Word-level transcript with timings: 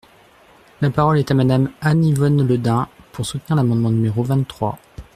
La 0.81 0.89
parole 0.89 1.19
est 1.19 1.29
à 1.29 1.35
Madame 1.35 1.69
Anne-Yvonne 1.79 2.47
Le 2.47 2.57
Dain, 2.57 2.87
pour 3.11 3.23
soutenir 3.23 3.55
l’amendement 3.55 3.91
numéro 3.91 4.23
vingt-trois. 4.23 4.79